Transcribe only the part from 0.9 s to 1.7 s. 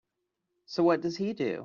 does he do?